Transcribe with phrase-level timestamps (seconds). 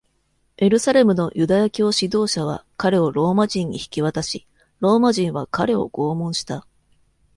[0.57, 4.47] エルサレムのユダヤ教指導者は彼をローマ人に引き渡し、
[4.79, 6.65] ローマ人は彼を拷問した。